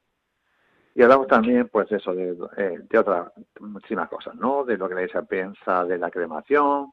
Y 0.95 1.01
hablamos 1.01 1.27
también, 1.27 1.69
pues, 1.69 1.91
eso, 1.91 2.13
de, 2.13 2.38
eh, 2.57 2.79
de 2.88 2.97
otras 3.00 3.31
muchísimas 3.59 4.09
cosas, 4.09 4.35
¿no? 4.35 4.63
De 4.63 4.77
lo 4.77 4.88
que 4.88 4.95
la 4.95 5.01
iglesia 5.01 5.23
piensa 5.23 5.85
de 5.85 5.97
la 5.97 6.12
cremación, 6.12 6.91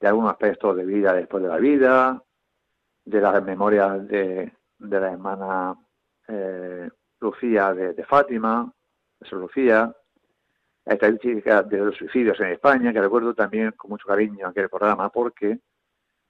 de 0.00 0.08
algunos 0.08 0.30
aspectos 0.30 0.76
de 0.76 0.84
vida 0.84 1.12
después 1.12 1.42
de 1.42 1.48
la 1.48 1.56
vida, 1.56 2.22
de 3.04 3.20
las 3.20 3.42
memorias 3.42 4.06
de, 4.06 4.52
de 4.78 5.00
la 5.00 5.12
hermana 5.12 5.76
eh, 6.28 6.88
Lucía 7.20 7.72
de, 7.72 8.04
Fátima, 8.04 8.72
de 9.18 9.28
San 9.28 9.40
Lucía, 9.40 9.94
la 10.84 10.94
estadística 10.94 11.62
de 11.62 11.78
los 11.78 11.96
suicidios 11.96 12.38
en 12.40 12.48
España, 12.48 12.92
que 12.92 13.00
recuerdo 13.00 13.34
también 13.34 13.72
con 13.72 13.90
mucho 13.90 14.06
cariño 14.06 14.46
aquel 14.46 14.68
programa, 14.68 15.08
porque 15.08 15.58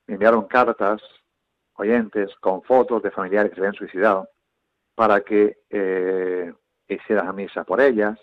me 0.07 0.15
enviaron 0.15 0.47
cartas 0.47 1.03
oyentes 1.75 2.35
con 2.41 2.63
fotos 2.63 3.03
de 3.03 3.11
familiares 3.11 3.51
que 3.51 3.57
se 3.57 3.61
habían 3.61 3.75
suicidado 3.75 4.29
para 4.95 5.21
que 5.21 5.59
eh, 5.69 6.53
hiciera 6.95 7.33
misa 7.33 7.65
por 7.65 7.81
ellas, 7.81 8.19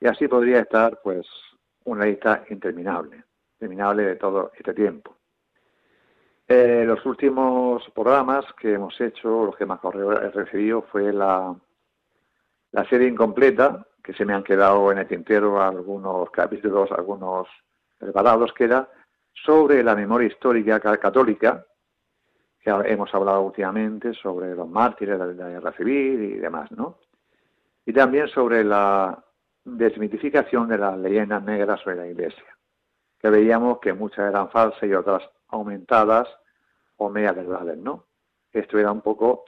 y 0.00 0.06
así 0.06 0.28
podría 0.28 0.60
estar 0.60 1.00
pues 1.02 1.26
una 1.84 2.04
lista 2.04 2.44
interminable, 2.50 3.24
interminable 3.54 4.04
de 4.04 4.16
todo 4.16 4.52
este 4.56 4.74
tiempo. 4.74 5.16
Eh, 6.48 6.84
los 6.84 7.04
últimos 7.06 7.88
programas 7.90 8.44
que 8.54 8.74
hemos 8.74 9.00
hecho, 9.00 9.46
los 9.46 9.56
que 9.56 9.66
más 9.66 9.78
he 9.84 10.30
recibido, 10.30 10.82
fue 10.82 11.12
la, 11.12 11.54
la 12.72 12.84
serie 12.88 13.08
incompleta, 13.08 13.86
que 14.02 14.12
se 14.14 14.24
me 14.24 14.34
han 14.34 14.42
quedado 14.42 14.90
en 14.90 14.98
el 14.98 15.06
tintero 15.06 15.62
algunos 15.62 16.30
capítulos, 16.30 16.90
algunos 16.90 17.46
preparados, 17.98 18.52
que 18.52 18.64
era 18.64 18.88
sobre 19.32 19.84
la 19.84 19.94
memoria 19.94 20.26
histórica 20.26 20.80
católica, 20.80 21.64
que 22.60 22.70
hemos 22.70 23.14
hablado 23.14 23.42
últimamente 23.42 24.12
sobre 24.14 24.54
los 24.54 24.68
mártires 24.68 25.18
de 25.18 25.34
la 25.34 25.48
guerra 25.50 25.72
civil 25.72 26.22
y 26.22 26.38
demás, 26.38 26.70
¿no? 26.72 26.98
Y 27.86 27.92
también 27.92 28.28
sobre 28.28 28.64
la 28.64 29.24
desmitificación 29.64 30.68
de 30.68 30.78
las 30.78 30.98
leyendas 30.98 31.42
negras 31.42 31.80
sobre 31.80 31.96
la 31.96 32.06
Iglesia, 32.06 32.56
que 33.18 33.30
veíamos 33.30 33.78
que 33.80 33.92
muchas 33.92 34.30
eran 34.30 34.50
falsas 34.50 34.82
y 34.82 34.92
otras 34.94 35.22
aumentadas 35.48 36.28
o 36.96 37.10
media 37.10 37.32
verdades, 37.32 37.78
¿no? 37.78 38.06
Esto 38.52 38.78
era 38.78 38.92
un 38.92 39.00
poco 39.00 39.44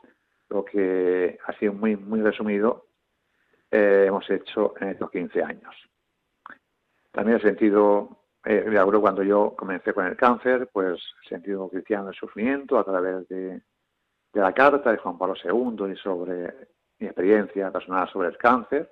lo 0.49 0.65
que, 0.65 1.39
sido 1.59 1.73
muy, 1.73 1.97
muy 1.97 2.21
resumido, 2.21 2.87
eh, 3.71 4.05
hemos 4.07 4.29
hecho 4.31 4.75
en 4.81 4.89
estos 4.89 5.11
15 5.11 5.43
años. 5.43 5.75
También 7.11 7.39
he 7.39 7.41
sentido, 7.41 8.19
eh, 8.45 8.65
cuando 9.01 9.23
yo 9.23 9.55
comencé 9.57 9.93
con 9.93 10.07
el 10.07 10.17
cáncer, 10.17 10.69
pues 10.73 11.01
he 11.25 11.29
sentido 11.29 11.69
cristiano 11.69 12.09
el 12.09 12.15
sufrimiento 12.15 12.79
a 12.79 12.85
través 12.85 13.29
de, 13.29 13.63
de 14.33 14.41
la 14.41 14.53
carta 14.53 14.91
de 14.93 14.99
Juan 14.99 15.19
Pablo 15.19 15.35
II 15.43 15.93
y 15.93 15.97
sobre 15.97 16.72
mi 17.03 17.09
experiencia 17.09 17.73
personal 17.73 18.09
sobre 18.11 18.29
el 18.29 18.37
cáncer, 18.37 18.89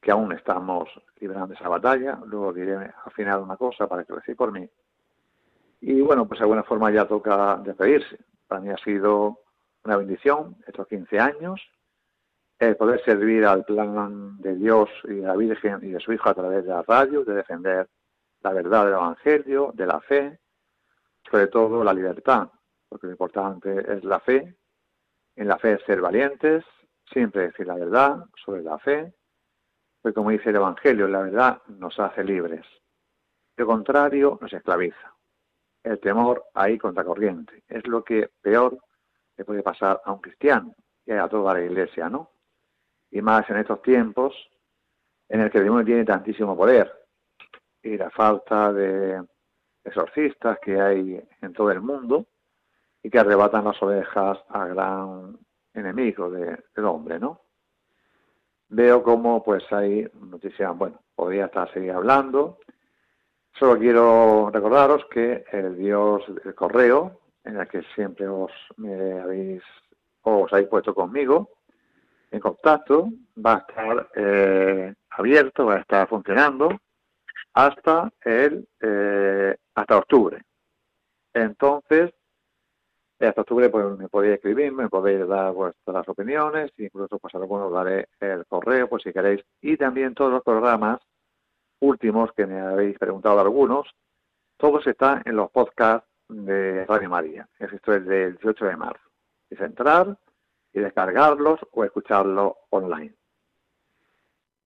que 0.00 0.10
aún 0.10 0.32
estamos 0.32 0.88
librando 1.20 1.52
esa 1.52 1.68
batalla. 1.68 2.18
Luego 2.24 2.54
diré 2.54 2.76
al 2.76 3.12
final 3.14 3.42
una 3.42 3.58
cosa 3.58 3.86
para 3.86 4.04
que 4.04 4.14
lo 4.14 4.36
por 4.36 4.52
mí. 4.52 4.66
Y 5.82 6.00
bueno, 6.00 6.26
pues 6.26 6.40
de 6.40 6.44
alguna 6.44 6.62
forma 6.62 6.90
ya 6.90 7.06
toca 7.06 7.56
despedirse. 7.62 8.18
Para 8.48 8.62
mí 8.62 8.70
ha 8.70 8.78
sido 8.78 9.40
una 9.84 9.98
bendición 9.98 10.56
estos 10.66 10.88
15 10.88 11.20
años, 11.20 11.60
el 12.58 12.74
poder 12.76 13.04
servir 13.04 13.44
al 13.44 13.64
plan 13.64 14.38
de 14.38 14.54
Dios 14.54 14.88
y 15.04 15.16
de 15.16 15.26
la 15.26 15.36
Virgen 15.36 15.80
y 15.82 15.90
de 15.90 16.00
su 16.00 16.14
Hijo 16.14 16.30
a 16.30 16.34
través 16.34 16.64
de 16.64 16.70
la 16.70 16.82
radio, 16.82 17.22
de 17.22 17.34
defender 17.34 17.86
la 18.40 18.52
verdad 18.54 18.86
del 18.86 18.94
Evangelio, 18.94 19.72
de 19.74 19.86
la 19.86 20.00
fe, 20.00 20.38
sobre 21.30 21.48
todo 21.48 21.84
la 21.84 21.92
libertad, 21.92 22.48
porque 22.88 23.08
lo 23.08 23.12
importante 23.12 23.92
es 23.92 24.02
la 24.04 24.20
fe. 24.20 24.56
En 25.34 25.48
la 25.48 25.58
fe 25.58 25.74
es 25.74 25.82
ser 25.84 26.00
valientes, 26.00 26.64
siempre 27.12 27.42
decir 27.42 27.66
la 27.66 27.76
verdad 27.76 28.24
sobre 28.44 28.62
la 28.62 28.78
fe, 28.78 29.12
porque 30.00 30.14
como 30.14 30.30
dice 30.30 30.50
el 30.50 30.56
Evangelio, 30.56 31.08
la 31.08 31.22
verdad 31.22 31.62
nos 31.68 31.98
hace 31.98 32.22
libres. 32.24 32.64
Lo 33.56 33.66
contrario 33.66 34.38
nos 34.40 34.52
esclaviza 34.52 35.14
el 35.82 36.00
temor 36.00 36.44
ahí 36.54 36.78
contracorriente. 36.78 37.62
Es 37.68 37.86
lo 37.86 38.02
que 38.02 38.30
peor 38.40 38.76
le 39.36 39.44
puede 39.44 39.62
pasar 39.62 40.00
a 40.04 40.12
un 40.12 40.20
cristiano 40.20 40.74
y 41.04 41.12
a 41.12 41.28
toda 41.28 41.54
la 41.54 41.62
iglesia, 41.62 42.08
¿no? 42.08 42.30
Y 43.10 43.22
más 43.22 43.48
en 43.50 43.58
estos 43.58 43.80
tiempos 43.82 44.34
en 45.28 45.40
el 45.40 45.50
que 45.50 45.58
el 45.58 45.64
demonio 45.64 45.86
tiene 45.86 46.04
tantísimo 46.04 46.56
poder 46.56 46.92
y 47.82 47.96
la 47.96 48.10
falta 48.10 48.72
de 48.72 49.22
exorcistas 49.84 50.58
que 50.60 50.80
hay 50.80 51.22
en 51.40 51.52
todo 51.52 51.70
el 51.70 51.80
mundo 51.80 52.26
y 53.02 53.08
que 53.08 53.18
arrebatan 53.20 53.64
las 53.64 53.80
ovejas 53.80 54.38
al 54.48 54.74
gran 54.74 55.38
enemigo 55.76 56.30
del 56.30 56.84
hombre, 56.84 57.18
¿no? 57.18 57.40
Veo 58.68 59.02
como 59.02 59.42
pues 59.42 59.64
hay 59.72 60.08
noticias, 60.20 60.76
bueno, 60.76 61.00
podría 61.14 61.46
estar 61.46 61.72
seguir 61.72 61.92
hablando, 61.92 62.58
Solo 63.58 63.78
quiero 63.78 64.50
recordaros 64.52 65.06
que 65.06 65.44
el 65.50 65.78
Dios 65.78 66.22
del 66.44 66.54
correo, 66.54 67.20
en 67.42 67.58
el 67.58 67.66
que 67.66 67.82
siempre 67.94 68.28
os 68.28 68.52
me 68.76 69.18
habéis 69.18 69.62
os 70.20 70.52
habéis 70.52 70.68
puesto 70.68 70.94
conmigo 70.94 71.48
en 72.30 72.40
contacto, 72.40 73.08
va 73.34 73.54
a 73.54 73.58
estar 73.58 74.10
eh, 74.14 74.94
abierto, 75.10 75.66
va 75.66 75.76
a 75.76 75.80
estar 75.80 76.06
funcionando 76.06 76.68
hasta 77.54 78.12
el 78.22 78.68
eh, 78.80 79.56
hasta 79.74 79.96
octubre. 79.96 80.42
Entonces, 81.32 82.12
hasta 83.20 83.40
octubre 83.40 83.70
pues, 83.70 83.96
me 83.96 84.08
podéis 84.08 84.35
me 84.54 84.88
podéis 84.88 85.26
dar 85.26 85.52
vuestras 85.52 86.08
opiniones, 86.08 86.70
incluso 86.78 87.18
pues 87.18 87.34
algunos 87.34 87.72
daré 87.72 88.08
el 88.20 88.46
correo, 88.46 88.88
pues 88.88 89.02
si 89.02 89.12
queréis, 89.12 89.42
y 89.60 89.76
también 89.76 90.14
todos 90.14 90.32
los 90.32 90.42
programas 90.42 91.00
últimos 91.80 92.32
que 92.32 92.46
me 92.46 92.60
habéis 92.60 92.98
preguntado 92.98 93.40
algunos, 93.40 93.88
todos 94.56 94.86
están 94.86 95.22
en 95.24 95.36
los 95.36 95.50
podcasts 95.50 96.08
de 96.28 96.84
Radio 96.86 97.10
María. 97.10 97.48
Esto 97.58 97.94
es 97.94 98.06
del 98.06 98.36
18 98.36 98.64
de 98.64 98.76
marzo. 98.76 99.04
Es 99.50 99.60
entrar 99.60 100.16
y 100.72 100.80
descargarlos 100.80 101.60
o 101.72 101.84
escucharlo 101.84 102.56
online. 102.70 103.14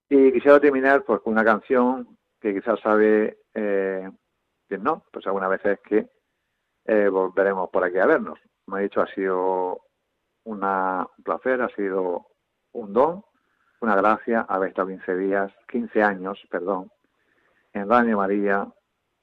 Y 0.08 0.32
quisiera 0.32 0.60
terminar 0.60 1.04
pues, 1.04 1.20
con 1.20 1.32
una 1.32 1.44
canción 1.44 2.16
que 2.40 2.54
quizás 2.54 2.80
sabe 2.80 3.38
eh, 3.54 4.10
que 4.68 4.78
no, 4.78 5.04
pues 5.12 5.26
algunas 5.26 5.50
veces 5.50 5.78
que 5.80 6.08
eh, 6.86 7.08
volveremos 7.08 7.68
por 7.70 7.84
aquí 7.84 7.98
a 7.98 8.06
vernos. 8.06 8.38
Como 8.70 8.78
he 8.78 8.84
dicho, 8.84 9.00
ha 9.00 9.06
sido 9.08 9.80
una, 10.44 11.04
un 11.18 11.24
placer, 11.24 11.60
ha 11.60 11.68
sido 11.70 12.28
un 12.70 12.92
don, 12.92 13.24
una 13.80 13.96
gracia 13.96 14.42
haber 14.48 14.68
estado 14.68 14.86
15 14.86 15.16
días, 15.16 15.52
15 15.68 16.00
años, 16.04 16.40
perdón, 16.48 16.88
en 17.72 17.90
Radio 17.90 18.18
María 18.18 18.68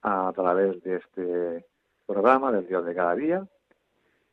a 0.01 0.34
través 0.36 0.84
de 0.84 0.98
este 0.98 1.66
programa 2.06 2.51
del 2.51 2.68
Dios 2.68 2.86
de 2.86 2.94
cada 2.94 3.16
día. 3.16 3.48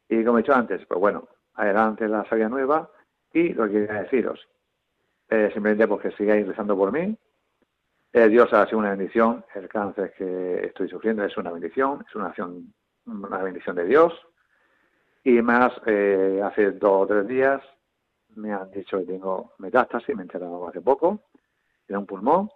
Y 0.09 0.25
como 0.25 0.39
he 0.39 0.43
dicho 0.43 0.53
antes, 0.53 0.85
pues 0.85 0.99
bueno, 0.99 1.29
adelante 1.55 2.09
la 2.09 2.29
sabia 2.29 2.49
nueva 2.49 2.91
y 3.33 3.53
lo 3.53 3.67
que 3.67 3.87
quería 3.87 4.03
deciros, 4.03 4.49
eh, 5.29 5.49
simplemente 5.55 5.87
porque 5.87 6.09
pues 6.09 6.17
sigáis 6.17 6.45
rezando 6.45 6.77
por 6.77 6.91
mí. 6.91 7.17
Eh, 8.13 8.29
Dios 8.29 8.53
ha 8.53 8.67
sido 8.67 8.79
una 8.79 8.91
bendición, 8.91 9.45
el 9.55 9.69
cáncer 9.69 10.13
que 10.19 10.67
estoy 10.67 10.89
sufriendo 10.89 11.23
es 11.23 11.37
una 11.37 11.53
bendición, 11.53 12.05
es 12.05 12.17
una, 12.17 12.27
acción, 12.27 12.75
una 13.07 13.39
bendición 13.45 13.77
de 13.77 13.85
Dios. 13.85 14.13
Y 15.25 15.41
más, 15.41 15.73
eh, 15.87 16.41
hace 16.45 16.73
dos 16.73 17.03
o 17.03 17.07
tres 17.07 17.27
días 17.27 17.63
me 18.37 18.53
han 18.53 18.71
dicho 18.71 18.99
que 18.99 19.05
tengo 19.05 19.55
metástasis, 19.59 20.15
me 20.15 20.23
he 20.23 20.25
enterado 20.25 20.69
hace 20.69 20.81
poco, 20.81 21.21
en 21.89 21.97
un 21.97 22.07
pulmón. 22.07 22.51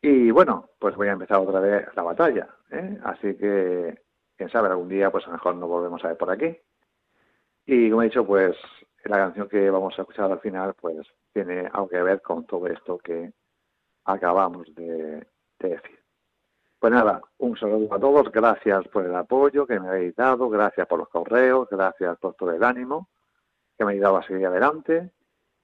Y 0.00 0.30
bueno, 0.32 0.70
pues 0.78 0.96
voy 0.96 1.08
a 1.08 1.12
empezar 1.12 1.38
otra 1.38 1.60
vez 1.60 1.86
la 1.94 2.02
batalla. 2.02 2.48
¿eh? 2.70 2.98
Así 3.04 3.36
que, 3.36 4.02
quién 4.36 4.50
sabe, 4.50 4.68
algún 4.68 4.88
día 4.88 5.10
pues 5.10 5.24
a 5.24 5.28
lo 5.28 5.34
mejor 5.34 5.54
nos 5.54 5.68
volvemos 5.68 6.04
a 6.04 6.08
ver 6.08 6.16
por 6.16 6.30
aquí. 6.30 6.56
Y 7.66 7.88
como 7.88 8.02
he 8.02 8.06
dicho, 8.06 8.26
pues 8.26 8.56
la 9.04 9.18
canción 9.18 9.48
que 9.48 9.70
vamos 9.70 9.96
a 9.96 10.02
escuchar 10.02 10.30
al 10.30 10.40
final, 10.40 10.74
pues 10.74 11.06
tiene 11.32 11.68
algo 11.72 11.88
que 11.88 12.02
ver 12.02 12.20
con 12.20 12.44
todo 12.46 12.66
esto 12.66 12.98
que 12.98 13.32
acabamos 14.04 14.74
de, 14.74 15.26
decir. 15.58 16.01
Pues 16.82 16.92
nada, 16.92 17.22
un 17.38 17.56
saludo 17.56 17.94
a 17.94 18.00
todos, 18.00 18.32
gracias 18.32 18.88
por 18.88 19.06
el 19.06 19.14
apoyo 19.14 19.68
que 19.68 19.78
me 19.78 19.86
habéis 19.86 20.16
dado, 20.16 20.50
gracias 20.50 20.84
por 20.88 20.98
los 20.98 21.08
correos, 21.08 21.68
gracias 21.70 22.18
por 22.18 22.34
todo 22.34 22.50
el 22.50 22.64
ánimo 22.64 23.08
que 23.78 23.84
me 23.84 23.92
ha 23.92 23.94
ayudado 23.94 24.16
a 24.16 24.26
seguir 24.26 24.46
adelante. 24.46 25.12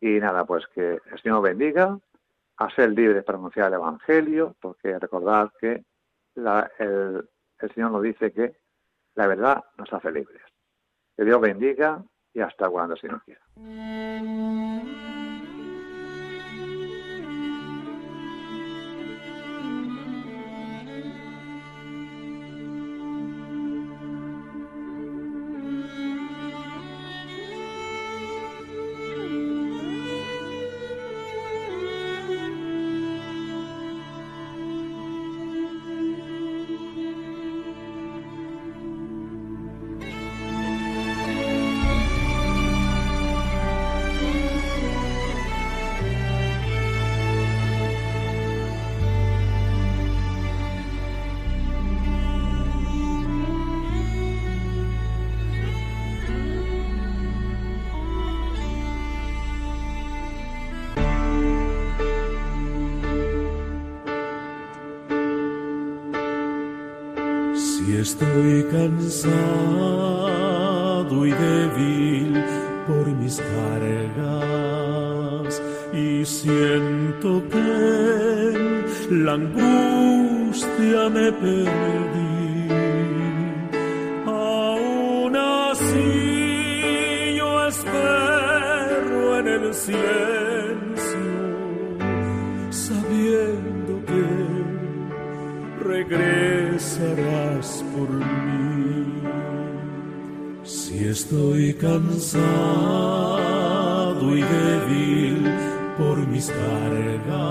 Y 0.00 0.20
nada, 0.20 0.44
pues 0.44 0.68
que 0.68 1.00
el 1.10 1.20
Señor 1.20 1.42
bendiga, 1.42 1.98
a 2.58 2.70
ser 2.70 2.92
libres 2.92 3.24
para 3.24 3.36
anunciar 3.36 3.66
el 3.66 3.74
Evangelio, 3.74 4.54
porque 4.60 4.96
recordad 4.96 5.50
que 5.60 5.82
el, 6.36 7.28
el 7.58 7.74
Señor 7.74 7.90
nos 7.90 8.02
dice 8.04 8.32
que 8.32 8.54
la 9.16 9.26
verdad 9.26 9.64
nos 9.76 9.92
hace 9.92 10.12
libres. 10.12 10.42
Que 11.16 11.24
Dios 11.24 11.40
bendiga 11.40 12.00
y 12.32 12.38
hasta 12.42 12.70
cuando 12.70 12.94
el 12.94 13.00
Señor 13.00 13.24
quiera. 13.24 13.40
Estoy 68.08 68.64
cansado 68.72 69.36
y 71.26 71.30
débil 71.30 72.42
por 72.86 73.06
mis 73.20 73.36
cargas 73.52 75.52
y 75.92 76.24
siento 76.24 77.42
que 77.52 77.70
la 79.10 79.32
angustia 79.34 81.10
me 81.16 81.30
perdí. 81.32 82.68
Aún 84.26 85.36
así 85.36 87.34
yo 87.36 87.66
espero 87.66 89.38
en 89.40 89.48
el 89.48 89.74
silencio, 89.74 90.37
estoy 101.30 101.74
cansado 101.74 102.24
y 104.34 104.40
débil 104.40 105.52
por 105.98 106.16
mis 106.26 106.50
cargas 106.50 107.42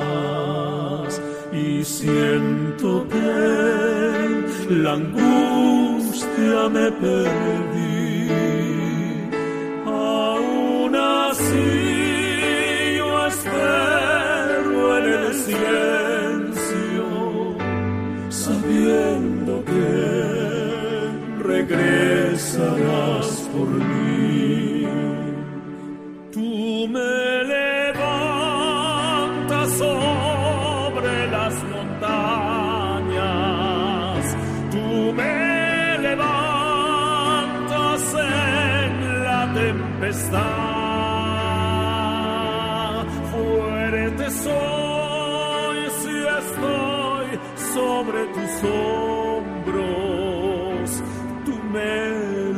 y 1.54 1.84
siento 1.84 3.08
que 3.08 4.74
la 4.74 4.94
angustia 4.94 6.70
me 6.70 6.92
perdí. 6.92 8.30
Aún 9.86 10.96
así 10.96 11.77
por 23.58 23.70
mí. 23.70 24.86
Tú 26.32 26.88
me 26.90 27.44
levantas 27.56 29.68
sobre 29.84 31.14
las 31.36 31.54
montañas, 31.74 34.24
tú 34.72 34.86
me 35.20 35.36
levantas 36.08 38.02
en 38.14 38.92
la 39.24 39.42
tempestad. 39.54 40.68
Fuerte 43.32 44.26
soy 44.46 45.80
si 46.02 46.16
estoy 46.42 47.28
sobre 47.74 48.20
tus 48.36 48.54
hombros, 48.76 50.88
tú 51.46 51.54
me 51.74 51.96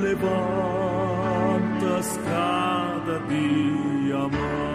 levantas 0.06 0.69
cada 2.08 3.20
día 3.28 4.28
más. 4.28 4.69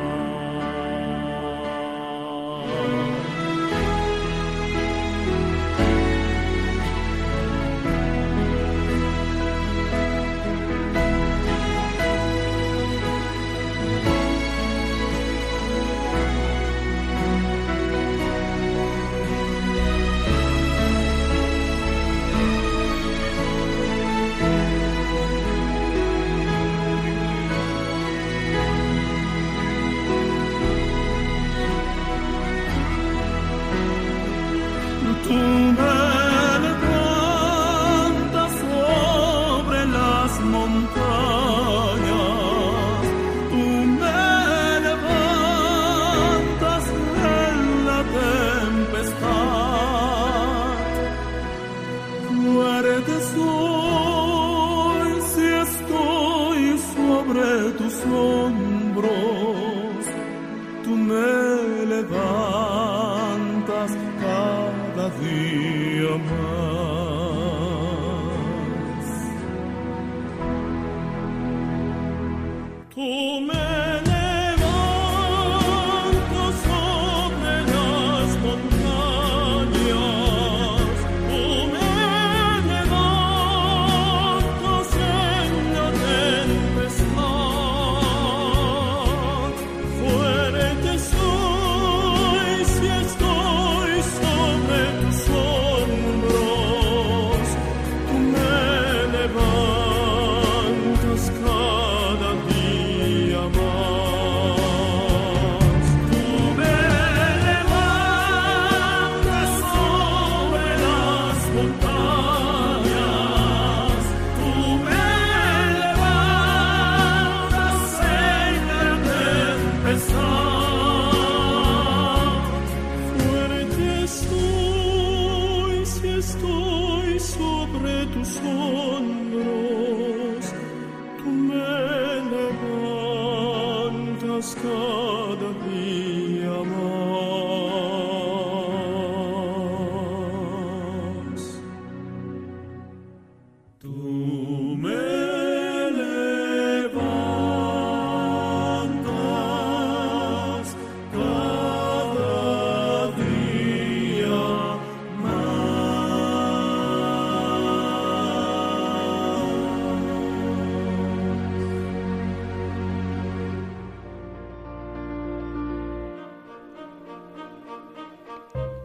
canzone 128.25 128.74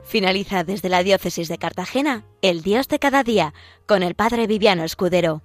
Finaliza 0.10 0.63
desde 0.63 0.89
la 0.89 1.04
Diócesis 1.04 1.50
de 1.50 1.60
Cartagena, 1.60 2.26
El 2.41 2.63
Dios 2.63 2.88
de 2.88 2.98
cada 2.98 3.22
día, 3.24 3.54
con 3.86 4.02
el 4.02 4.15
Padre 4.15 4.48
Viviano 4.48 4.84
Escudero. 4.84 5.43